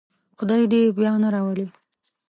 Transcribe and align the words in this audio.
خدای 0.37 0.63
دې 0.71 0.79
یې 0.85 0.93
بیا 0.97 1.13
نه 1.23 1.29
راولي. 1.33 1.67